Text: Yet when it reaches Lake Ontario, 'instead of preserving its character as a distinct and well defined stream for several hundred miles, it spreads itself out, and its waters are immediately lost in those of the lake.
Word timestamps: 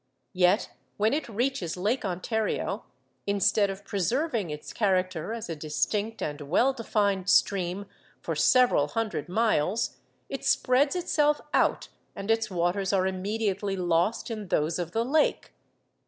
Yet 0.33 0.71
when 0.97 1.13
it 1.13 1.29
reaches 1.29 1.77
Lake 1.77 2.03
Ontario, 2.03 2.85
'instead 3.27 3.69
of 3.69 3.85
preserving 3.85 4.49
its 4.49 4.73
character 4.73 5.31
as 5.31 5.47
a 5.47 5.55
distinct 5.55 6.23
and 6.23 6.41
well 6.41 6.73
defined 6.73 7.29
stream 7.29 7.85
for 8.19 8.35
several 8.35 8.87
hundred 8.87 9.29
miles, 9.29 9.97
it 10.27 10.43
spreads 10.43 10.95
itself 10.95 11.39
out, 11.53 11.89
and 12.15 12.31
its 12.31 12.49
waters 12.49 12.91
are 12.91 13.05
immediately 13.05 13.75
lost 13.75 14.31
in 14.31 14.47
those 14.47 14.79
of 14.79 14.91
the 14.91 15.05
lake. 15.05 15.53